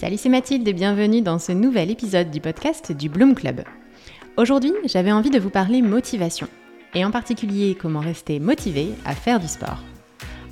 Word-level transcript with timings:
Salut, 0.00 0.16
c'est 0.16 0.30
Mathilde 0.30 0.66
et 0.66 0.72
bienvenue 0.72 1.20
dans 1.20 1.38
ce 1.38 1.52
nouvel 1.52 1.90
épisode 1.90 2.30
du 2.30 2.40
podcast 2.40 2.90
du 2.90 3.10
Bloom 3.10 3.34
Club. 3.34 3.64
Aujourd'hui, 4.38 4.72
j'avais 4.86 5.12
envie 5.12 5.28
de 5.28 5.38
vous 5.38 5.50
parler 5.50 5.82
motivation, 5.82 6.48
et 6.94 7.04
en 7.04 7.10
particulier 7.10 7.76
comment 7.78 8.00
rester 8.00 8.40
motivé 8.40 8.94
à 9.04 9.14
faire 9.14 9.38
du 9.38 9.46
sport. 9.46 9.84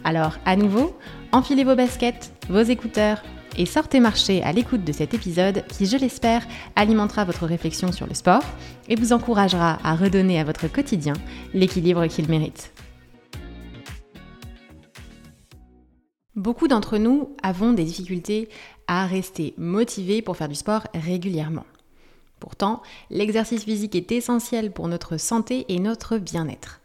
Alors, 0.04 0.36
à 0.44 0.54
nouveau, 0.54 0.94
enfilez 1.32 1.64
vos 1.64 1.76
baskets, 1.76 2.30
vos 2.50 2.60
écouteurs 2.60 3.22
et 3.56 3.64
sortez 3.64 4.00
marcher 4.00 4.42
à 4.42 4.52
l'écoute 4.52 4.84
de 4.84 4.92
cet 4.92 5.14
épisode 5.14 5.64
qui, 5.68 5.86
je 5.86 5.96
l'espère, 5.96 6.46
alimentera 6.76 7.24
votre 7.24 7.46
réflexion 7.46 7.90
sur 7.90 8.06
le 8.06 8.12
sport 8.12 8.44
et 8.90 8.96
vous 8.96 9.14
encouragera 9.14 9.78
à 9.82 9.96
redonner 9.96 10.38
à 10.38 10.44
votre 10.44 10.70
quotidien 10.70 11.14
l'équilibre 11.54 12.06
qu'il 12.08 12.28
mérite. 12.28 12.74
Beaucoup 16.36 16.68
d'entre 16.68 16.98
nous 16.98 17.34
avons 17.42 17.72
des 17.72 17.82
difficultés 17.82 18.48
à 18.88 19.06
rester 19.06 19.54
motivés 19.56 20.22
pour 20.22 20.36
faire 20.36 20.48
du 20.48 20.56
sport 20.56 20.88
régulièrement. 20.94 21.66
Pourtant, 22.40 22.82
l'exercice 23.10 23.64
physique 23.64 23.94
est 23.94 24.12
essentiel 24.12 24.72
pour 24.72 24.88
notre 24.88 25.16
santé 25.16 25.66
et 25.68 25.78
notre 25.78 26.18
bien-être. 26.18 26.80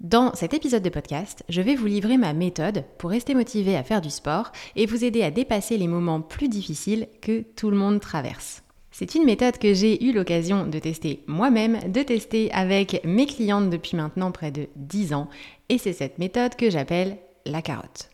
Dans 0.00 0.34
cet 0.34 0.54
épisode 0.54 0.82
de 0.82 0.90
podcast, 0.90 1.44
je 1.48 1.62
vais 1.62 1.76
vous 1.76 1.86
livrer 1.86 2.16
ma 2.16 2.32
méthode 2.32 2.84
pour 2.98 3.10
rester 3.10 3.34
motivé 3.34 3.76
à 3.76 3.84
faire 3.84 4.00
du 4.00 4.10
sport 4.10 4.50
et 4.76 4.86
vous 4.86 5.04
aider 5.04 5.22
à 5.22 5.30
dépasser 5.30 5.78
les 5.78 5.88
moments 5.88 6.20
plus 6.20 6.48
difficiles 6.48 7.08
que 7.22 7.42
tout 7.56 7.70
le 7.70 7.76
monde 7.76 8.00
traverse. 8.00 8.62
C'est 8.90 9.14
une 9.14 9.24
méthode 9.24 9.58
que 9.58 9.74
j'ai 9.74 10.04
eu 10.04 10.12
l'occasion 10.12 10.66
de 10.66 10.78
tester 10.78 11.24
moi-même, 11.26 11.90
de 11.90 12.02
tester 12.02 12.52
avec 12.52 13.00
mes 13.04 13.26
clientes 13.26 13.70
depuis 13.70 13.96
maintenant 13.96 14.30
près 14.30 14.50
de 14.50 14.68
10 14.76 15.14
ans, 15.14 15.28
et 15.68 15.78
c'est 15.78 15.92
cette 15.92 16.18
méthode 16.18 16.54
que 16.54 16.70
j'appelle 16.70 17.18
la 17.44 17.62
carotte. 17.62 18.13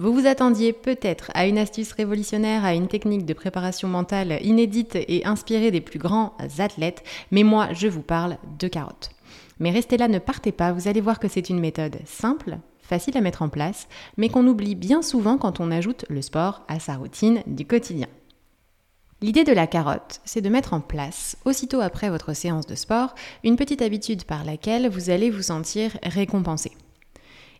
Vous 0.00 0.12
vous 0.12 0.28
attendiez 0.28 0.72
peut-être 0.72 1.32
à 1.34 1.48
une 1.48 1.58
astuce 1.58 1.90
révolutionnaire, 1.90 2.64
à 2.64 2.72
une 2.72 2.86
technique 2.86 3.26
de 3.26 3.34
préparation 3.34 3.88
mentale 3.88 4.38
inédite 4.42 4.94
et 4.94 5.26
inspirée 5.26 5.72
des 5.72 5.80
plus 5.80 5.98
grands 5.98 6.36
athlètes, 6.58 7.02
mais 7.32 7.42
moi 7.42 7.70
je 7.72 7.88
vous 7.88 8.02
parle 8.02 8.38
de 8.60 8.68
carottes. 8.68 9.10
Mais 9.58 9.72
restez 9.72 9.96
là, 9.96 10.06
ne 10.06 10.20
partez 10.20 10.52
pas, 10.52 10.70
vous 10.70 10.86
allez 10.86 11.00
voir 11.00 11.18
que 11.18 11.26
c'est 11.26 11.50
une 11.50 11.58
méthode 11.58 11.98
simple, 12.06 12.58
facile 12.80 13.16
à 13.16 13.20
mettre 13.20 13.42
en 13.42 13.48
place, 13.48 13.88
mais 14.16 14.28
qu'on 14.28 14.46
oublie 14.46 14.76
bien 14.76 15.02
souvent 15.02 15.36
quand 15.36 15.58
on 15.58 15.72
ajoute 15.72 16.04
le 16.08 16.22
sport 16.22 16.62
à 16.68 16.78
sa 16.78 16.94
routine 16.94 17.42
du 17.48 17.66
quotidien. 17.66 18.06
L'idée 19.20 19.42
de 19.42 19.52
la 19.52 19.66
carotte, 19.66 20.20
c'est 20.24 20.42
de 20.42 20.48
mettre 20.48 20.74
en 20.74 20.80
place, 20.80 21.36
aussitôt 21.44 21.80
après 21.80 22.08
votre 22.08 22.34
séance 22.34 22.66
de 22.66 22.76
sport, 22.76 23.16
une 23.42 23.56
petite 23.56 23.82
habitude 23.82 24.22
par 24.26 24.44
laquelle 24.44 24.88
vous 24.88 25.10
allez 25.10 25.28
vous 25.28 25.42
sentir 25.42 25.98
récompensé. 26.04 26.70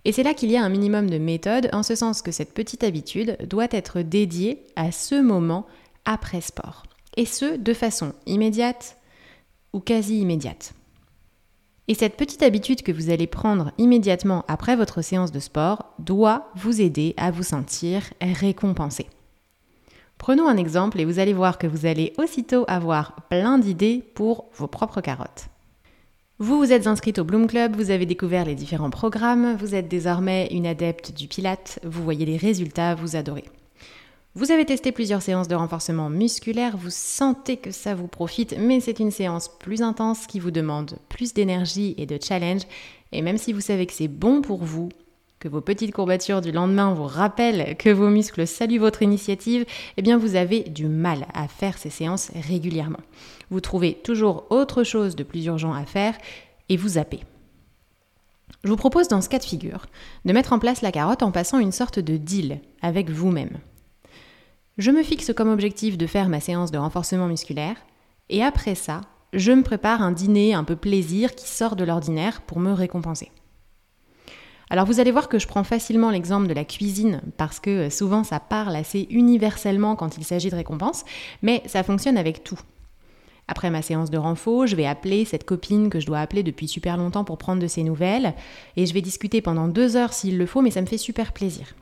Et 0.05 0.13
c'est 0.13 0.23
là 0.23 0.35
qu'il 0.35 0.51
y 0.51 0.57
a 0.57 0.65
un 0.65 0.69
minimum 0.69 1.11
de 1.11 1.19
méthode, 1.19 1.69
en 1.73 1.83
ce 1.83 1.95
sens 1.95 2.23
que 2.23 2.33
cette 2.33 2.55
petite 2.55 2.85
habitude 2.85 3.37
doit 3.47 3.69
être 3.71 4.03
dédiée 4.03 4.63
à 4.77 4.93
ce 4.93 5.21
moment 5.21 5.67
après 6.05 6.41
sport. 6.41 6.85
Et 7.17 7.27
ce, 7.27 7.57
de 7.57 7.75
façon 7.75 8.13
immédiate 8.27 8.97
ou 9.73 9.81
quasi 9.81 10.21
immédiate. 10.21 10.73
Et 11.89 11.95
cette 11.95 12.17
petite 12.17 12.43
habitude 12.43 12.83
que 12.83 12.93
vous 12.93 13.11
allez 13.11 13.27
prendre 13.27 13.73
immédiatement 13.79 14.45
après 14.47 14.77
votre 14.77 15.03
séance 15.03 15.33
de 15.33 15.41
sport 15.41 15.95
doit 15.99 16.51
vous 16.55 16.83
aider 16.83 17.15
à 17.17 17.31
vous 17.31 17.43
sentir 17.43 18.03
récompensé. 18.21 19.07
Prenons 20.19 20.49
un 20.49 20.57
exemple 20.57 21.01
et 21.01 21.05
vous 21.05 21.19
allez 21.19 21.33
voir 21.33 21.59
que 21.59 21.67
vous 21.67 21.87
allez 21.87 22.13
aussitôt 22.19 22.65
avoir 22.69 23.15
plein 23.31 23.59
d'idées 23.59 24.05
pour 24.15 24.47
vos 24.55 24.67
propres 24.67 25.01
carottes. 25.01 25.49
Vous 26.41 26.57
vous 26.57 26.73
êtes 26.73 26.87
inscrite 26.87 27.19
au 27.19 27.25
Bloom 27.25 27.49
Club, 27.49 27.75
vous 27.75 27.91
avez 27.91 28.07
découvert 28.07 28.45
les 28.45 28.55
différents 28.55 28.91
programmes, 28.91 29.57
vous 29.57 29.75
êtes 29.75 29.89
désormais 29.89 30.47
une 30.53 30.69
adepte 30.69 31.11
du 31.11 31.27
Pilate, 31.27 31.81
vous 31.83 32.05
voyez 32.05 32.25
les 32.25 32.37
résultats, 32.37 32.95
vous 32.95 33.17
adorez. 33.17 33.43
Vous 34.37 34.53
avez 34.53 34.65
testé 34.65 34.93
plusieurs 34.93 35.21
séances 35.21 35.49
de 35.49 35.57
renforcement 35.57 36.11
musculaire, 36.11 36.77
vous 36.77 36.91
sentez 36.91 37.57
que 37.57 37.73
ça 37.73 37.97
vous 37.97 38.07
profite, 38.07 38.55
mais 38.57 38.79
c'est 38.79 39.01
une 39.01 39.11
séance 39.11 39.51
plus 39.59 39.83
intense 39.83 40.29
qui 40.29 40.39
vous 40.39 40.53
demande 40.53 40.99
plus 41.09 41.35
d'énergie 41.35 41.97
et 41.99 42.07
de 42.07 42.21
challenge. 42.23 42.63
Et 43.11 43.21
même 43.21 43.39
si 43.39 43.53
vous 43.53 43.61
savez 43.61 43.87
que 43.87 43.93
c'est 43.93 44.07
bon 44.07 44.41
pour 44.41 44.63
vous, 44.63 44.91
que 45.41 45.49
vos 45.49 45.61
petites 45.61 45.93
courbatures 45.93 46.41
du 46.41 46.51
lendemain 46.51 46.93
vous 46.95 47.07
rappellent 47.07 47.77
que 47.77 47.91
vos 47.91 48.09
muscles 48.09 48.47
saluent 48.47 48.79
votre 48.79 49.03
initiative, 49.03 49.65
eh 49.97 50.03
bien 50.03 50.19
vous 50.19 50.35
avez 50.35 50.61
du 50.63 50.87
mal 50.87 51.27
à 51.33 51.49
faire 51.49 51.79
ces 51.79 51.91
séances 51.91 52.31
régulièrement. 52.49 53.01
Vous 53.51 53.61
trouvez 53.61 53.95
toujours 53.95 54.47
autre 54.51 54.83
chose 54.83 55.17
de 55.17 55.23
plus 55.23 55.47
urgent 55.47 55.73
à 55.73 55.85
faire 55.85 56.15
et 56.69 56.77
vous 56.77 56.89
zappez. 56.91 57.21
Je 58.65 58.71
vous 58.71 58.77
propose 58.77 59.09
dans 59.09 59.21
ce 59.21 59.29
cas 59.29 59.39
de 59.39 59.45
figure 59.45 59.87
de 60.25 60.33
mettre 60.33 60.53
en 60.53 60.59
place 60.59 60.83
la 60.83 60.93
carotte 60.93 61.23
en 61.23 61.31
passant 61.31 61.61
une 61.61 61.73
sorte 61.73 62.01
de 62.01 62.17
deal 62.17 62.61
avec 62.83 63.09
vous-même. 63.09 63.59
Je 64.79 64.91
me 64.91 65.03
fixe 65.03 65.33
comme 65.35 65.51
objectif 65.51 65.97
de 65.97 66.07
faire 66.07 66.29
ma 66.29 66.41
séance 66.41 66.71
de 66.71 66.79
renforcement 66.79 67.29
musculaire 67.29 67.77
et 68.29 68.43
après 68.43 68.75
ça, 68.75 69.03
je 69.33 69.53
me 69.53 69.63
prépare 69.63 70.03
un 70.03 70.13
dîner 70.13 70.55
un 70.55 70.65
peu 70.65 70.77
plaisir 70.77 71.35
qui 71.35 71.49
sort 71.49 71.77
de 71.77 71.85
l'ordinaire 71.85 72.41
pour 72.43 72.59
me 72.59 72.73
récompenser. 72.73 73.31
Alors 74.71 74.87
vous 74.87 75.01
allez 75.01 75.11
voir 75.11 75.29
que 75.29 75.39
je 75.39 75.47
prends 75.47 75.65
facilement 75.65 76.11
l'exemple 76.11 76.47
de 76.47 76.55
la 76.55 76.65
cuisine 76.65 77.23
parce 77.37 77.59
que 77.59 77.71
euh, 77.71 77.91
souvent 77.91 78.25
ça 78.25 78.41
parle 78.41 78.77
assez 78.77 79.07
universellement 79.11 79.97
quand 79.97 80.19
il 80.19 80.25
s'agit 80.25 80.51
de 80.51 80.57
récompense, 80.57 81.05
mais 81.43 81.63
ça 81.67 81.83
fonctionne 81.83 82.19
avec 82.19 82.45
tout. 82.45 82.59
Après 83.51 83.71
ma 83.71 83.81
séance 83.81 84.11
de 84.11 84.19
renfort, 84.19 84.67
je 84.67 84.77
vais 84.77 84.85
appeler 84.85 85.25
cette 85.25 85.45
copine 85.45 85.89
que 85.89 86.01
je 86.01 86.07
dois 86.07 86.21
appeler 86.21 86.43
depuis 86.43 86.69
super 86.69 86.99
longtemps 86.99 87.25
pour 87.25 87.39
prendre 87.39 87.63
de 87.63 87.67
ses 87.67 87.83
nouvelles 87.83 88.35
et 88.77 88.85
je 88.85 88.93
vais 88.93 89.01
discuter 89.01 89.41
pendant 89.41 89.69
deux 89.69 89.97
heures 89.97 90.13
s'il 90.13 90.37
le 90.37 90.45
faut, 90.45 90.61
mais 90.61 90.71
ça 90.71 90.83
me 90.83 90.87
fait 90.87 90.99
super 90.99 91.33
plaisir. 91.33 91.75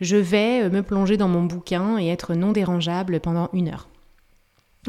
Je 0.00 0.16
vais 0.16 0.64
euh, 0.64 0.70
me 0.70 0.82
plonger 0.82 1.16
dans 1.16 1.28
mon 1.28 1.44
bouquin 1.44 1.98
et 1.98 2.08
être 2.08 2.34
non 2.34 2.50
dérangeable 2.50 3.20
pendant 3.20 3.48
une 3.52 3.68
heure. 3.68 3.88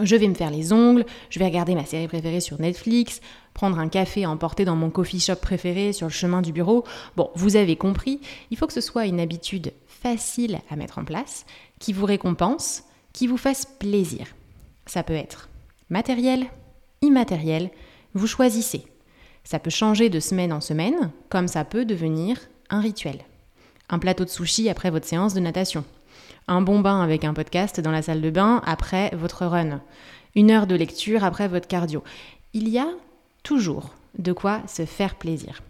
Je 0.02 0.16
vais 0.18 0.28
me 0.28 0.34
faire 0.34 0.52
les 0.52 0.74
ongles, 0.74 1.06
je 1.30 1.40
vais 1.40 1.46
regarder 1.46 1.74
ma 1.74 1.86
série 1.86 2.08
préférée 2.08 2.42
sur 2.42 2.60
Netflix, 2.60 3.22
prendre 3.54 3.80
un 3.80 3.88
café 3.88 4.26
à 4.26 4.30
emporter 4.30 4.66
dans 4.66 4.76
mon 4.76 4.90
coffee 4.90 5.22
shop 5.22 5.38
préféré 5.38 5.94
sur 5.94 6.08
le 6.08 6.12
chemin 6.12 6.42
du 6.42 6.52
bureau. 6.52 6.84
Bon, 7.16 7.30
vous 7.36 7.56
avez 7.56 7.78
compris, 7.78 8.20
il 8.52 8.58
faut 8.58 8.68
que 8.68 8.74
ce 8.74 8.82
soit 8.82 9.06
une 9.06 9.22
habitude 9.22 9.72
facile 9.88 10.60
à 10.70 10.76
mettre 10.76 11.00
en 11.00 11.06
place, 11.06 11.46
qui 11.80 11.94
vous 11.94 12.06
récompense, 12.06 12.84
qui 13.14 13.28
vous 13.28 13.38
fasse 13.38 13.66
plaisir. 13.66 14.28
Ça 14.86 15.02
peut 15.02 15.14
être 15.14 15.50
matériel, 15.90 16.48
immatériel, 17.02 17.70
vous 18.14 18.28
choisissez. 18.28 18.86
Ça 19.46 19.60
peut 19.60 19.70
changer 19.70 20.10
de 20.10 20.20
semaine 20.20 20.52
en 20.52 20.62
semaine, 20.62 21.12
comme 21.30 21.48
ça 21.48 21.64
peut 21.64 21.86
devenir 21.86 22.38
un 22.70 22.82
rituel. 22.82 23.20
Un 23.90 24.00
plateau 24.00 24.26
de 24.26 24.30
sushi 24.30 24.68
après 24.68 24.90
votre 24.90 25.08
séance 25.08 25.34
de 25.34 25.40
natation 25.40 25.86
un 26.48 26.62
bon 26.62 26.80
bain 26.80 27.02
avec 27.02 27.24
un 27.24 27.34
podcast 27.34 27.80
dans 27.80 27.92
la 27.92 28.02
salle 28.02 28.22
de 28.22 28.30
bain 28.30 28.62
après 28.66 29.12
votre 29.16 29.46
run, 29.46 29.82
une 30.36 30.52
heure 30.52 30.68
de 30.68 30.76
lecture 30.76 31.24
après 31.24 31.48
votre 31.48 31.68
cardio. 31.68 32.04
Il 32.54 32.70
y 32.70 32.78
a 32.78 32.88
toujours 33.44 33.94
de 34.18 34.34
quoi 34.34 34.62
se 34.68 34.86
faire 34.86 35.16
plaisir. 35.16 35.62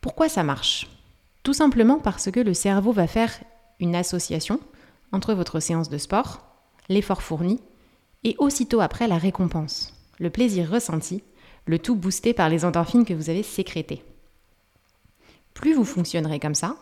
Pourquoi 0.00 0.28
ça 0.28 0.42
marche? 0.42 0.88
Tout 1.42 1.54
simplement 1.54 1.98
parce 1.98 2.30
que 2.30 2.40
le 2.40 2.54
cerveau 2.54 2.92
va 2.92 3.06
faire 3.06 3.32
une 3.80 3.94
association 3.94 4.60
entre 5.12 5.34
votre 5.34 5.60
séance 5.60 5.88
de 5.88 5.98
sport, 5.98 6.44
l'effort 6.88 7.22
fourni, 7.22 7.60
et 8.24 8.34
aussitôt 8.38 8.80
après 8.80 9.06
la 9.06 9.18
récompense, 9.18 9.94
le 10.18 10.30
plaisir 10.30 10.70
ressenti, 10.70 11.22
le 11.66 11.78
tout 11.78 11.94
boosté 11.94 12.32
par 12.32 12.48
les 12.48 12.64
endorphines 12.64 13.04
que 13.04 13.14
vous 13.14 13.30
avez 13.30 13.42
sécrétées. 13.42 14.02
Plus 15.54 15.74
vous 15.74 15.84
fonctionnerez 15.84 16.40
comme 16.40 16.54
ça, 16.54 16.76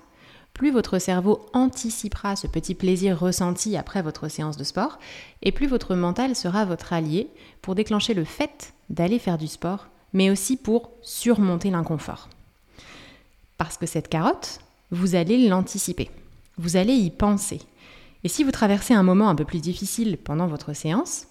plus 0.54 0.70
votre 0.70 1.00
cerveau 1.00 1.44
anticipera 1.52 2.36
ce 2.36 2.46
petit 2.46 2.74
plaisir 2.74 3.18
ressenti 3.18 3.76
après 3.76 4.02
votre 4.02 4.28
séance 4.28 4.56
de 4.56 4.64
sport, 4.64 5.00
et 5.42 5.50
plus 5.52 5.66
votre 5.66 5.96
mental 5.96 6.36
sera 6.36 6.64
votre 6.64 6.92
allié 6.92 7.28
pour 7.60 7.74
déclencher 7.74 8.14
le 8.14 8.24
fait 8.24 8.72
d'aller 8.88 9.18
faire 9.18 9.36
du 9.36 9.48
sport, 9.48 9.88
mais 10.12 10.30
aussi 10.30 10.56
pour 10.56 10.92
surmonter 11.02 11.70
l'inconfort. 11.70 12.28
Parce 13.58 13.76
que 13.76 13.86
cette 13.86 14.08
carotte, 14.08 14.60
vous 14.92 15.16
allez 15.16 15.48
l'anticiper, 15.48 16.08
vous 16.56 16.76
allez 16.76 16.94
y 16.94 17.10
penser. 17.10 17.60
Et 18.22 18.28
si 18.28 18.44
vous 18.44 18.52
traversez 18.52 18.94
un 18.94 19.02
moment 19.02 19.28
un 19.28 19.34
peu 19.34 19.44
plus 19.44 19.60
difficile 19.60 20.16
pendant 20.16 20.46
votre 20.46 20.72
séance, 20.72 21.26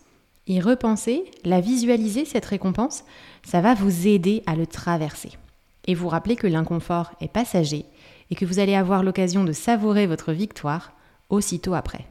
y 0.48 0.60
repenser, 0.60 1.24
la 1.46 1.62
visualiser, 1.62 2.26
cette 2.26 2.46
récompense, 2.46 3.06
ça 3.46 3.62
va 3.62 3.74
vous 3.74 4.06
aider 4.06 4.44
à 4.46 4.56
le 4.58 4.68
traverser. 4.68 5.32
Et 5.86 5.96
vous 5.96 6.10
rappeler 6.10 6.36
que 6.36 6.48
l'inconfort 6.48 7.12
est 7.22 7.32
passager 7.32 7.86
et 8.34 8.36
que 8.36 8.46
vous 8.46 8.58
allez 8.58 8.74
avoir 8.74 9.04
l'occasion 9.04 9.44
de 9.44 9.52
savourer 9.52 10.08
votre 10.08 10.34
victoire 10.34 10.94
aussitôt 11.30 11.76
après. 11.76 12.08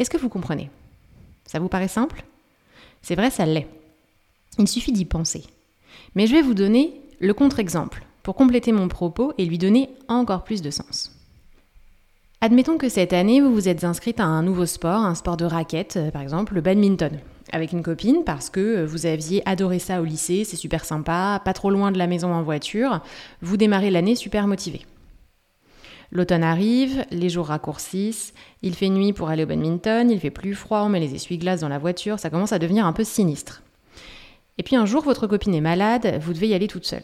Est-ce 0.00 0.10
que 0.10 0.16
vous 0.16 0.28
comprenez? 0.28 0.70
Ça 1.44 1.60
vous 1.60 1.68
paraît 1.68 1.86
simple? 1.86 2.24
C'est 3.00 3.14
vrai, 3.14 3.30
ça 3.30 3.46
l'est. 3.46 3.68
Il 4.58 4.66
suffit 4.66 4.90
d'y 4.90 5.04
penser. 5.04 5.44
Mais 6.16 6.26
je 6.26 6.32
vais 6.32 6.42
vous 6.42 6.52
donner 6.52 7.00
le 7.20 7.32
contre-exemple 7.32 8.04
pour 8.24 8.34
compléter 8.34 8.72
mon 8.72 8.88
propos 8.88 9.32
et 9.38 9.46
lui 9.46 9.56
donner 9.56 9.88
encore 10.08 10.42
plus 10.42 10.62
de 10.62 10.70
sens. 10.72 11.12
Admettons 12.40 12.76
que 12.76 12.88
cette 12.88 13.12
année, 13.12 13.40
vous 13.40 13.54
vous 13.54 13.68
êtes 13.68 13.84
inscrite 13.84 14.18
à 14.18 14.24
un 14.24 14.42
nouveau 14.42 14.66
sport, 14.66 15.02
un 15.02 15.14
sport 15.14 15.36
de 15.36 15.44
raquette, 15.44 15.96
euh, 15.96 16.10
par 16.10 16.22
exemple 16.22 16.54
le 16.54 16.60
badminton 16.60 17.20
avec 17.52 17.72
une 17.72 17.82
copine 17.82 18.24
parce 18.24 18.50
que 18.50 18.60
euh, 18.60 18.86
vous 18.86 19.06
aviez 19.06 19.42
adoré 19.48 19.78
ça 19.78 20.00
au 20.00 20.04
lycée, 20.04 20.44
c'est 20.44 20.56
super 20.56 20.84
sympa, 20.84 21.40
pas 21.44 21.52
trop 21.52 21.70
loin 21.70 21.92
de 21.92 21.98
la 21.98 22.06
maison 22.06 22.32
en 22.32 22.42
voiture, 22.42 23.00
vous 23.42 23.56
démarrez 23.56 23.90
l'année 23.90 24.14
super 24.14 24.46
motivé. 24.46 24.86
L'automne 26.12 26.44
arrive, 26.44 27.04
les 27.10 27.28
jours 27.28 27.46
raccourcissent, 27.46 28.32
il 28.62 28.74
fait 28.74 28.88
nuit 28.88 29.12
pour 29.12 29.28
aller 29.28 29.42
au 29.42 29.46
badminton, 29.46 30.10
il 30.10 30.20
fait 30.20 30.30
plus 30.30 30.54
froid, 30.54 30.82
on 30.82 30.88
met 30.88 31.00
les 31.00 31.14
essuie-glaces 31.14 31.60
dans 31.60 31.68
la 31.68 31.78
voiture, 31.78 32.18
ça 32.18 32.30
commence 32.30 32.52
à 32.52 32.58
devenir 32.58 32.86
un 32.86 32.92
peu 32.92 33.04
sinistre. 33.04 33.62
Et 34.58 34.62
puis 34.62 34.76
un 34.76 34.86
jour, 34.86 35.02
votre 35.02 35.26
copine 35.26 35.54
est 35.54 35.60
malade, 35.60 36.18
vous 36.22 36.32
devez 36.32 36.48
y 36.48 36.54
aller 36.54 36.68
toute 36.68 36.86
seule. 36.86 37.02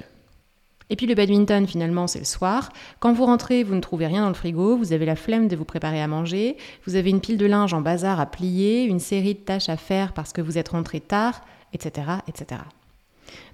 Et 0.92 0.96
puis 0.96 1.06
le 1.06 1.14
badminton, 1.14 1.66
finalement, 1.66 2.06
c'est 2.06 2.18
le 2.18 2.26
soir. 2.26 2.68
Quand 3.00 3.14
vous 3.14 3.24
rentrez, 3.24 3.64
vous 3.64 3.74
ne 3.74 3.80
trouvez 3.80 4.06
rien 4.06 4.20
dans 4.20 4.28
le 4.28 4.34
frigo, 4.34 4.76
vous 4.76 4.92
avez 4.92 5.06
la 5.06 5.16
flemme 5.16 5.48
de 5.48 5.56
vous 5.56 5.64
préparer 5.64 6.02
à 6.02 6.06
manger, 6.06 6.58
vous 6.86 6.96
avez 6.96 7.08
une 7.08 7.22
pile 7.22 7.38
de 7.38 7.46
linge 7.46 7.72
en 7.72 7.80
bazar 7.80 8.20
à 8.20 8.26
plier, 8.26 8.84
une 8.84 9.00
série 9.00 9.32
de 9.32 9.38
tâches 9.38 9.70
à 9.70 9.78
faire 9.78 10.12
parce 10.12 10.34
que 10.34 10.42
vous 10.42 10.58
êtes 10.58 10.68
rentré 10.68 11.00
tard, 11.00 11.40
etc., 11.72 12.08
etc. 12.28 12.60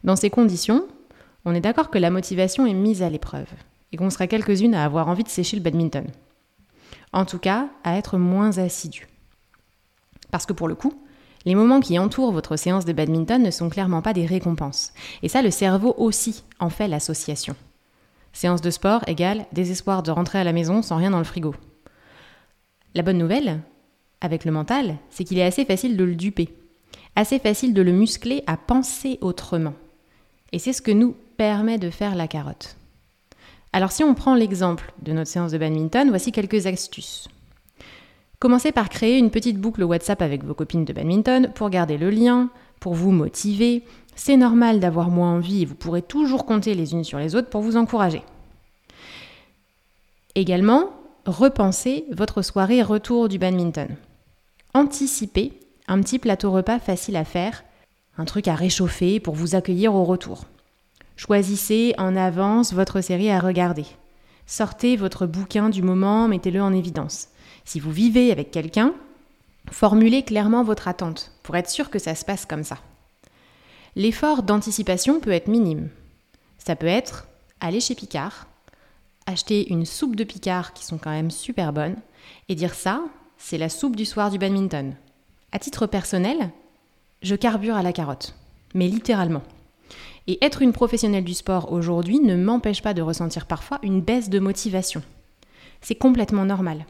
Dans 0.02 0.16
ces 0.16 0.30
conditions, 0.30 0.88
on 1.44 1.54
est 1.54 1.60
d'accord 1.60 1.90
que 1.90 1.98
la 1.98 2.10
motivation 2.10 2.66
est 2.66 2.74
mise 2.74 3.04
à 3.04 3.08
l'épreuve 3.08 3.46
et 3.92 3.96
qu'on 3.96 4.10
sera 4.10 4.26
quelques-unes 4.26 4.74
à 4.74 4.84
avoir 4.84 5.06
envie 5.06 5.22
de 5.22 5.28
sécher 5.28 5.56
le 5.56 5.62
badminton. 5.62 6.08
En 7.12 7.24
tout 7.24 7.38
cas, 7.38 7.68
à 7.84 7.98
être 7.98 8.18
moins 8.18 8.58
assidu. 8.58 9.06
Parce 10.32 10.44
que 10.44 10.52
pour 10.52 10.66
le 10.66 10.74
coup, 10.74 10.92
les 11.48 11.54
moments 11.54 11.80
qui 11.80 11.98
entourent 11.98 12.30
votre 12.30 12.56
séance 12.56 12.84
de 12.84 12.92
badminton 12.92 13.42
ne 13.42 13.50
sont 13.50 13.70
clairement 13.70 14.02
pas 14.02 14.12
des 14.12 14.26
récompenses. 14.26 14.92
Et 15.22 15.30
ça, 15.30 15.40
le 15.40 15.50
cerveau 15.50 15.94
aussi 15.96 16.44
en 16.60 16.68
fait 16.68 16.88
l'association. 16.88 17.56
Séance 18.34 18.60
de 18.60 18.70
sport 18.70 19.02
égale 19.06 19.46
désespoir 19.52 20.02
de 20.02 20.10
rentrer 20.10 20.38
à 20.38 20.44
la 20.44 20.52
maison 20.52 20.82
sans 20.82 20.98
rien 20.98 21.10
dans 21.10 21.16
le 21.16 21.24
frigo. 21.24 21.54
La 22.94 23.00
bonne 23.00 23.16
nouvelle, 23.16 23.60
avec 24.20 24.44
le 24.44 24.52
mental, 24.52 24.96
c'est 25.08 25.24
qu'il 25.24 25.38
est 25.38 25.42
assez 25.42 25.64
facile 25.64 25.96
de 25.96 26.04
le 26.04 26.16
duper. 26.16 26.54
Assez 27.16 27.38
facile 27.38 27.72
de 27.72 27.80
le 27.80 27.92
muscler 27.92 28.44
à 28.46 28.58
penser 28.58 29.16
autrement. 29.22 29.74
Et 30.52 30.58
c'est 30.58 30.74
ce 30.74 30.82
que 30.82 30.90
nous 30.90 31.16
permet 31.38 31.78
de 31.78 31.88
faire 31.88 32.14
la 32.14 32.28
carotte. 32.28 32.76
Alors 33.72 33.92
si 33.92 34.04
on 34.04 34.14
prend 34.14 34.34
l'exemple 34.34 34.92
de 35.00 35.14
notre 35.14 35.30
séance 35.30 35.52
de 35.52 35.56
badminton, 35.56 36.10
voici 36.10 36.30
quelques 36.30 36.66
astuces. 36.66 37.26
Commencez 38.38 38.70
par 38.70 38.88
créer 38.88 39.18
une 39.18 39.30
petite 39.30 39.58
boucle 39.58 39.82
WhatsApp 39.82 40.22
avec 40.22 40.44
vos 40.44 40.54
copines 40.54 40.84
de 40.84 40.92
badminton 40.92 41.50
pour 41.54 41.70
garder 41.70 41.98
le 41.98 42.10
lien, 42.10 42.50
pour 42.78 42.94
vous 42.94 43.10
motiver. 43.10 43.82
C'est 44.14 44.36
normal 44.36 44.78
d'avoir 44.78 45.10
moins 45.10 45.34
envie 45.34 45.62
et 45.62 45.64
vous 45.64 45.74
pourrez 45.74 46.02
toujours 46.02 46.46
compter 46.46 46.74
les 46.74 46.92
unes 46.92 47.04
sur 47.04 47.18
les 47.18 47.34
autres 47.34 47.50
pour 47.50 47.62
vous 47.62 47.76
encourager. 47.76 48.22
Également, 50.36 50.90
repensez 51.26 52.04
votre 52.12 52.42
soirée 52.42 52.82
retour 52.82 53.28
du 53.28 53.38
badminton. 53.38 53.88
Anticipez 54.72 55.52
un 55.88 56.00
petit 56.00 56.18
plateau 56.18 56.52
repas 56.52 56.78
facile 56.78 57.16
à 57.16 57.24
faire, 57.24 57.64
un 58.18 58.24
truc 58.24 58.46
à 58.46 58.54
réchauffer 58.54 59.18
pour 59.18 59.34
vous 59.34 59.56
accueillir 59.56 59.94
au 59.94 60.04
retour. 60.04 60.44
Choisissez 61.16 61.94
en 61.98 62.14
avance 62.14 62.72
votre 62.72 63.00
série 63.00 63.30
à 63.30 63.40
regarder. 63.40 63.86
Sortez 64.46 64.96
votre 64.96 65.26
bouquin 65.26 65.70
du 65.70 65.82
moment, 65.82 66.28
mettez-le 66.28 66.62
en 66.62 66.72
évidence. 66.72 67.28
Si 67.68 67.80
vous 67.80 67.92
vivez 67.92 68.32
avec 68.32 68.50
quelqu'un, 68.50 68.94
formulez 69.70 70.22
clairement 70.22 70.64
votre 70.64 70.88
attente 70.88 71.32
pour 71.42 71.54
être 71.54 71.68
sûr 71.68 71.90
que 71.90 71.98
ça 71.98 72.14
se 72.14 72.24
passe 72.24 72.46
comme 72.46 72.64
ça. 72.64 72.78
L'effort 73.94 74.42
d'anticipation 74.42 75.20
peut 75.20 75.32
être 75.32 75.48
minime. 75.48 75.90
Ça 76.56 76.76
peut 76.76 76.86
être 76.86 77.28
aller 77.60 77.80
chez 77.80 77.94
Picard, 77.94 78.46
acheter 79.26 79.70
une 79.70 79.84
soupe 79.84 80.16
de 80.16 80.24
Picard 80.24 80.72
qui 80.72 80.86
sont 80.86 80.96
quand 80.96 81.10
même 81.10 81.30
super 81.30 81.74
bonnes, 81.74 81.96
et 82.48 82.54
dire 82.54 82.72
ça, 82.72 83.02
c'est 83.36 83.58
la 83.58 83.68
soupe 83.68 83.96
du 83.96 84.06
soir 84.06 84.30
du 84.30 84.38
badminton. 84.38 84.94
À 85.52 85.58
titre 85.58 85.86
personnel, 85.86 86.48
je 87.20 87.34
carbure 87.34 87.76
à 87.76 87.82
la 87.82 87.92
carotte, 87.92 88.34
mais 88.72 88.88
littéralement. 88.88 89.42
Et 90.26 90.42
être 90.42 90.62
une 90.62 90.72
professionnelle 90.72 91.24
du 91.24 91.34
sport 91.34 91.70
aujourd'hui 91.70 92.18
ne 92.18 92.34
m'empêche 92.34 92.80
pas 92.80 92.94
de 92.94 93.02
ressentir 93.02 93.44
parfois 93.44 93.78
une 93.82 94.00
baisse 94.00 94.30
de 94.30 94.38
motivation. 94.38 95.02
C'est 95.82 95.96
complètement 95.96 96.46
normal. 96.46 96.86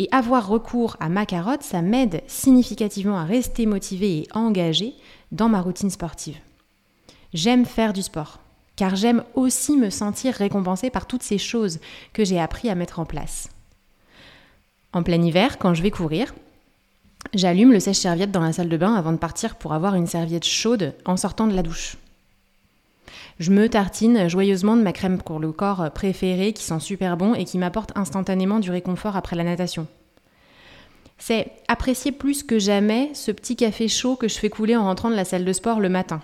Et 0.00 0.08
avoir 0.12 0.48
recours 0.48 0.96
à 0.98 1.10
ma 1.10 1.26
carotte, 1.26 1.62
ça 1.62 1.82
m'aide 1.82 2.22
significativement 2.26 3.18
à 3.18 3.24
rester 3.24 3.66
motivée 3.66 4.20
et 4.20 4.28
engagée 4.32 4.94
dans 5.30 5.50
ma 5.50 5.60
routine 5.60 5.90
sportive. 5.90 6.38
J'aime 7.34 7.66
faire 7.66 7.92
du 7.92 8.00
sport, 8.00 8.38
car 8.76 8.96
j'aime 8.96 9.22
aussi 9.34 9.76
me 9.76 9.90
sentir 9.90 10.32
récompensée 10.32 10.88
par 10.88 11.04
toutes 11.04 11.22
ces 11.22 11.36
choses 11.36 11.80
que 12.14 12.24
j'ai 12.24 12.40
appris 12.40 12.70
à 12.70 12.74
mettre 12.74 12.98
en 12.98 13.04
place. 13.04 13.50
En 14.94 15.02
plein 15.02 15.20
hiver, 15.20 15.58
quand 15.58 15.74
je 15.74 15.82
vais 15.82 15.90
courir, 15.90 16.34
j'allume 17.34 17.70
le 17.70 17.78
sèche-serviette 17.78 18.32
dans 18.32 18.40
la 18.40 18.54
salle 18.54 18.70
de 18.70 18.78
bain 18.78 18.94
avant 18.94 19.12
de 19.12 19.18
partir 19.18 19.56
pour 19.56 19.74
avoir 19.74 19.96
une 19.96 20.06
serviette 20.06 20.46
chaude 20.46 20.94
en 21.04 21.18
sortant 21.18 21.46
de 21.46 21.54
la 21.54 21.62
douche. 21.62 21.98
Je 23.40 23.50
me 23.50 23.70
tartine 23.70 24.28
joyeusement 24.28 24.76
de 24.76 24.82
ma 24.82 24.92
crème 24.92 25.16
pour 25.16 25.40
le 25.40 25.50
corps 25.50 25.90
préférée 25.92 26.52
qui 26.52 26.62
sent 26.62 26.78
super 26.78 27.16
bon 27.16 27.32
et 27.34 27.46
qui 27.46 27.56
m'apporte 27.56 27.90
instantanément 27.96 28.58
du 28.58 28.70
réconfort 28.70 29.16
après 29.16 29.34
la 29.34 29.44
natation. 29.44 29.86
C'est 31.16 31.50
apprécier 31.66 32.12
plus 32.12 32.42
que 32.42 32.58
jamais 32.58 33.08
ce 33.14 33.32
petit 33.32 33.56
café 33.56 33.88
chaud 33.88 34.16
que 34.16 34.28
je 34.28 34.38
fais 34.38 34.50
couler 34.50 34.76
en 34.76 34.84
rentrant 34.84 35.08
de 35.08 35.14
la 35.14 35.24
salle 35.24 35.46
de 35.46 35.52
sport 35.54 35.80
le 35.80 35.88
matin. 35.88 36.20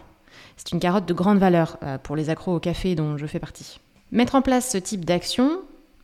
C'est 0.59 0.73
une 0.73 0.79
carotte 0.79 1.07
de 1.07 1.15
grande 1.15 1.39
valeur 1.39 1.79
euh, 1.83 1.97
pour 1.97 2.17
les 2.17 2.29
accros 2.29 2.55
au 2.55 2.61
café 2.61 2.95
dont 2.95 3.17
je 3.17 3.27
fais 3.27 3.39
partie. 3.39 3.81
Mettre 4.13 4.35
en 4.35 4.43
place 4.43 4.71
ce 4.71 4.77
type 4.77 5.07
d'action 5.07 5.61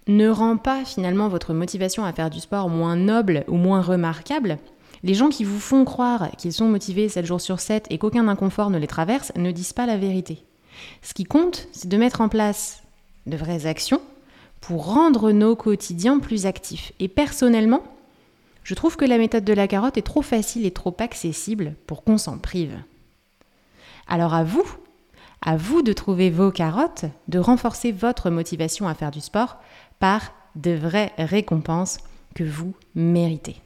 ne 0.08 0.31
rend 0.31 0.56
pas 0.56 0.82
finalement 0.87 1.29
votre 1.29 1.53
motivation 1.53 2.06
à 2.06 2.15
faire 2.15 2.31
du 2.31 2.41
sport 2.41 2.70
moins 2.70 2.97
noble 2.97 3.44
ou 3.49 3.56
moins 3.56 3.82
remarquable. 3.82 4.56
Les 5.03 5.12
gens 5.12 5.29
qui 5.29 5.44
vous 5.44 5.61
font 5.61 5.85
croire 5.85 6.31
qu'ils 6.38 6.55
sont 6.55 6.69
motivés 6.69 7.11
7 7.11 7.26
jours 7.26 7.43
sur 7.43 7.61
7 7.61 7.87
et 7.91 7.99
qu'aucun 7.99 8.29
inconfort 8.29 8.70
ne 8.70 8.79
les 8.79 8.87
traverse 8.87 9.31
ne 9.37 9.50
disent 9.50 9.75
pas 9.75 9.85
la 9.85 9.99
vérité. 9.99 10.43
Ce 11.02 11.14
qui 11.14 11.25
compte, 11.25 11.69
c'est 11.73 11.88
de 11.88 11.96
mettre 11.96 12.20
en 12.20 12.29
place 12.29 12.82
de 13.26 13.37
vraies 13.37 13.67
actions 13.67 14.00
pour 14.61 14.93
rendre 14.93 15.32
nos 15.32 15.56
quotidiens 15.56 16.19
plus 16.19 16.46
actifs. 16.46 16.93
Et 17.00 17.08
personnellement, 17.08 17.82
je 18.62 18.75
trouve 18.75 18.96
que 18.96 19.05
la 19.05 19.19
méthode 19.19 19.44
de 19.44 19.52
la 19.52 19.69
carotte 19.69 19.99
est 19.99 20.02
trop 20.02 20.23
facile 20.23 20.64
et 20.67 20.70
trop 20.70 20.96
accessible 21.00 21.75
pour 21.87 22.05
qu'on 22.05 22.19
s'en 22.19 22.38
prive. 22.38 22.79
Alors 24.06 24.34
à 24.34 24.44
vous, 24.44 24.64
à 25.40 25.56
vous 25.56 25.82
de 25.82 25.93
trouver 25.93 26.31
vos 26.31 26.52
carottes, 26.52 27.05
de 27.29 27.38
renforcer 27.38 27.90
votre 27.90 28.31
motivation 28.31 28.87
à 28.87 28.94
faire 28.94 29.11
du 29.11 29.20
sport 29.20 29.56
par 29.99 30.32
de 30.55 30.73
vraies 30.73 31.12
récompenses 31.19 31.99
que 32.34 32.44
vous 32.44 32.75
méritez. 32.94 33.56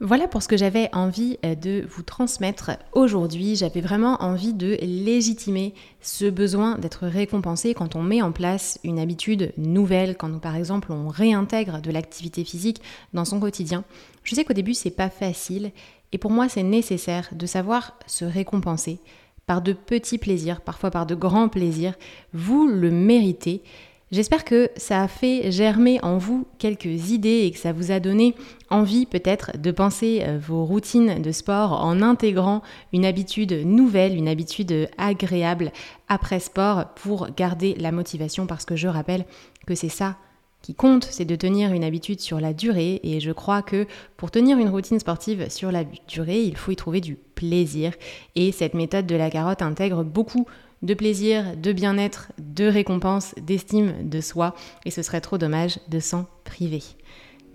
Voilà 0.00 0.26
pour 0.26 0.42
ce 0.42 0.48
que 0.48 0.56
j'avais 0.56 0.90
envie 0.92 1.38
euh, 1.44 1.54
de 1.54 1.86
vous 1.88 2.02
transmettre 2.02 2.72
aujourd'hui. 2.92 3.54
J'avais 3.54 3.80
vraiment 3.80 4.20
envie 4.20 4.52
de 4.52 4.76
légitimer 4.82 5.72
ce 6.00 6.24
besoin 6.24 6.78
d'être 6.78 7.06
récompensé 7.06 7.74
quand 7.74 7.94
on 7.94 8.02
met 8.02 8.20
en 8.20 8.32
place 8.32 8.80
une 8.82 8.98
habitude 8.98 9.52
nouvelle, 9.56 10.16
quand 10.16 10.36
par 10.40 10.56
exemple 10.56 10.90
on 10.90 11.06
réintègre 11.06 11.80
de 11.80 11.92
l'activité 11.92 12.44
physique 12.44 12.82
dans 13.12 13.24
son 13.24 13.38
quotidien. 13.38 13.84
Je 14.24 14.34
sais 14.34 14.44
qu'au 14.44 14.52
début 14.52 14.74
c'est 14.74 14.90
pas 14.90 15.10
facile 15.10 15.70
et 16.10 16.18
pour 16.18 16.32
moi 16.32 16.48
c'est 16.48 16.64
nécessaire 16.64 17.28
de 17.32 17.46
savoir 17.46 17.96
se 18.08 18.24
récompenser 18.24 18.98
par 19.46 19.62
de 19.62 19.72
petits 19.72 20.18
plaisirs, 20.18 20.60
parfois 20.60 20.90
par 20.90 21.06
de 21.06 21.14
grands 21.14 21.48
plaisirs. 21.48 21.94
Vous 22.32 22.66
le 22.66 22.90
méritez. 22.90 23.62
J'espère 24.14 24.44
que 24.44 24.70
ça 24.76 25.02
a 25.02 25.08
fait 25.08 25.50
germer 25.50 25.98
en 26.04 26.18
vous 26.18 26.46
quelques 26.58 27.10
idées 27.10 27.46
et 27.46 27.50
que 27.50 27.58
ça 27.58 27.72
vous 27.72 27.90
a 27.90 27.98
donné 27.98 28.36
envie 28.70 29.06
peut-être 29.06 29.58
de 29.58 29.72
penser 29.72 30.22
euh, 30.22 30.38
vos 30.40 30.64
routines 30.64 31.20
de 31.20 31.32
sport 31.32 31.72
en 31.72 32.00
intégrant 32.00 32.62
une 32.92 33.04
habitude 33.04 33.50
nouvelle, 33.66 34.16
une 34.16 34.28
habitude 34.28 34.88
agréable 34.98 35.72
après 36.06 36.38
sport 36.38 36.94
pour 36.94 37.26
garder 37.36 37.74
la 37.74 37.90
motivation. 37.90 38.46
Parce 38.46 38.64
que 38.64 38.76
je 38.76 38.86
rappelle 38.86 39.24
que 39.66 39.74
c'est 39.74 39.88
ça 39.88 40.16
qui 40.62 40.76
compte, 40.76 41.08
c'est 41.10 41.24
de 41.24 41.34
tenir 41.34 41.72
une 41.72 41.82
habitude 41.82 42.20
sur 42.20 42.38
la 42.38 42.54
durée. 42.54 43.00
Et 43.02 43.18
je 43.18 43.32
crois 43.32 43.62
que 43.62 43.84
pour 44.16 44.30
tenir 44.30 44.58
une 44.58 44.68
routine 44.68 45.00
sportive 45.00 45.50
sur 45.50 45.72
la 45.72 45.82
durée, 46.06 46.40
il 46.40 46.56
faut 46.56 46.70
y 46.70 46.76
trouver 46.76 47.00
du 47.00 47.16
plaisir. 47.16 47.92
Et 48.36 48.52
cette 48.52 48.74
méthode 48.74 49.06
de 49.06 49.16
la 49.16 49.28
carotte 49.28 49.60
intègre 49.60 50.04
beaucoup 50.04 50.46
de 50.84 50.94
plaisir, 50.94 51.56
de 51.56 51.72
bien-être, 51.72 52.30
de 52.38 52.66
récompense, 52.66 53.34
d'estime 53.42 54.08
de 54.08 54.20
soi, 54.20 54.54
et 54.84 54.90
ce 54.90 55.02
serait 55.02 55.20
trop 55.20 55.38
dommage 55.38 55.80
de 55.88 55.98
s'en 55.98 56.26
priver. 56.44 56.82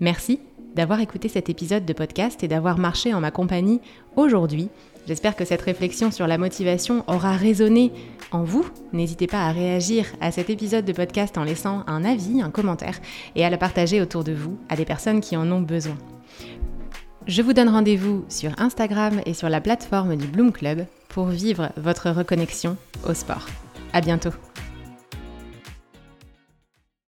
Merci 0.00 0.40
d'avoir 0.74 1.00
écouté 1.00 1.28
cet 1.28 1.48
épisode 1.48 1.84
de 1.84 1.92
podcast 1.92 2.42
et 2.42 2.48
d'avoir 2.48 2.78
marché 2.78 3.14
en 3.14 3.20
ma 3.20 3.30
compagnie 3.30 3.80
aujourd'hui. 4.16 4.68
J'espère 5.06 5.34
que 5.34 5.44
cette 5.44 5.62
réflexion 5.62 6.10
sur 6.10 6.26
la 6.26 6.38
motivation 6.38 7.04
aura 7.06 7.32
résonné 7.32 7.92
en 8.32 8.44
vous. 8.44 8.66
N'hésitez 8.92 9.26
pas 9.26 9.46
à 9.46 9.52
réagir 9.52 10.06
à 10.20 10.30
cet 10.30 10.50
épisode 10.50 10.84
de 10.84 10.92
podcast 10.92 11.38
en 11.38 11.44
laissant 11.44 11.84
un 11.86 12.04
avis, 12.04 12.42
un 12.42 12.50
commentaire 12.50 13.00
et 13.34 13.44
à 13.44 13.50
le 13.50 13.56
partager 13.56 14.00
autour 14.00 14.24
de 14.24 14.32
vous 14.32 14.58
à 14.68 14.76
des 14.76 14.84
personnes 14.84 15.20
qui 15.20 15.36
en 15.36 15.50
ont 15.50 15.62
besoin. 15.62 15.96
Je 17.26 17.42
vous 17.42 17.52
donne 17.52 17.68
rendez-vous 17.68 18.24
sur 18.28 18.52
Instagram 18.58 19.20
et 19.26 19.34
sur 19.34 19.48
la 19.48 19.60
plateforme 19.60 20.16
du 20.16 20.26
Bloom 20.26 20.52
Club 20.52 20.86
pour 21.10 21.26
vivre 21.26 21.70
votre 21.76 22.10
reconnexion 22.10 22.76
au 23.06 23.14
sport. 23.14 23.46
À 23.92 24.00
bientôt! 24.00 24.30